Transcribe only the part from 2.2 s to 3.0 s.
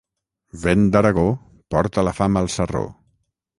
fam al sarró.